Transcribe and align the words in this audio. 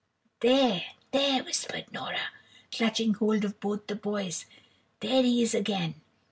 "There, 0.39 0.83
there," 1.11 1.43
whispered 1.43 1.85
Nora, 1.91 2.31
clutching 2.71 3.13
hold 3.13 3.45
of 3.45 3.59
both 3.59 3.85
the 3.85 3.95
boys, 3.95 4.47
"there 4.99 5.21
he 5.21 5.43
is 5.43 5.53
again!" 5.53 5.93